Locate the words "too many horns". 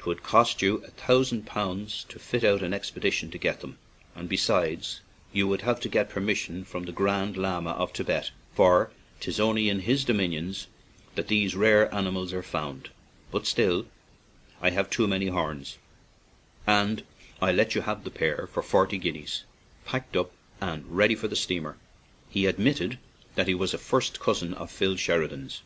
14.90-15.78